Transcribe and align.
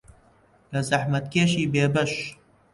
لە 0.71 0.81
زەحمەتکێشی 0.89 1.69
بێبەش 1.73 2.13